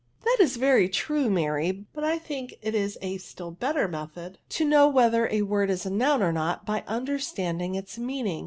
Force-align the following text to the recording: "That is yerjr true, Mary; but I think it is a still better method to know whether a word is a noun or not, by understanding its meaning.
"That 0.25 0.37
is 0.39 0.57
yerjr 0.57 0.91
true, 0.91 1.29
Mary; 1.29 1.85
but 1.93 2.03
I 2.03 2.17
think 2.17 2.55
it 2.63 2.73
is 2.73 2.97
a 3.03 3.19
still 3.19 3.51
better 3.51 3.87
method 3.87 4.39
to 4.49 4.65
know 4.65 4.87
whether 4.89 5.27
a 5.31 5.43
word 5.43 5.69
is 5.69 5.85
a 5.85 5.91
noun 5.91 6.23
or 6.23 6.31
not, 6.33 6.65
by 6.65 6.83
understanding 6.87 7.75
its 7.75 7.99
meaning. 7.99 8.39